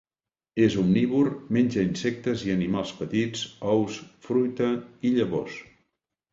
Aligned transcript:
És 0.67 0.77
omnívor, 0.83 1.29
menja 1.57 1.83
insectes 1.89 2.47
i 2.49 2.55
animals 2.55 2.95
petits, 3.03 3.45
ous, 3.77 4.01
fruita 4.31 4.73
i 5.11 5.17
llavors. 5.21 5.63